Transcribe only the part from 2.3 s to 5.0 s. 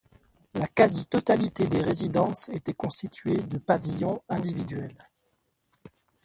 est constituée de pavillons individuels.